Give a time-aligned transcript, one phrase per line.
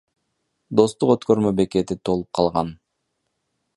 [0.79, 2.73] Достук өкмөрмө бекети толуп калган.